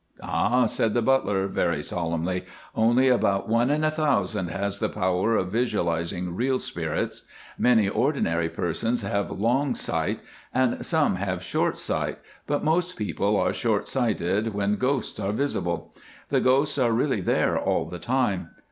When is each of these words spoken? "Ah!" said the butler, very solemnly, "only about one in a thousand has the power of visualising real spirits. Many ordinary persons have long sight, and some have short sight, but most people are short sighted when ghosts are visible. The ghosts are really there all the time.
"Ah!" 0.23 0.65
said 0.65 0.95
the 0.95 1.01
butler, 1.03 1.45
very 1.47 1.83
solemnly, 1.83 2.43
"only 2.73 3.07
about 3.07 3.47
one 3.47 3.69
in 3.69 3.83
a 3.83 3.91
thousand 3.91 4.49
has 4.49 4.79
the 4.79 4.89
power 4.89 5.35
of 5.35 5.51
visualising 5.51 6.33
real 6.35 6.57
spirits. 6.57 7.27
Many 7.55 7.87
ordinary 7.87 8.49
persons 8.49 9.03
have 9.03 9.29
long 9.29 9.75
sight, 9.75 10.21
and 10.55 10.83
some 10.83 11.17
have 11.17 11.43
short 11.43 11.77
sight, 11.77 12.17
but 12.47 12.63
most 12.63 12.97
people 12.97 13.37
are 13.39 13.53
short 13.53 13.87
sighted 13.87 14.55
when 14.55 14.77
ghosts 14.77 15.19
are 15.19 15.31
visible. 15.33 15.93
The 16.29 16.41
ghosts 16.41 16.79
are 16.79 16.91
really 16.91 17.21
there 17.21 17.55
all 17.59 17.85
the 17.85 17.99
time. 17.99 18.49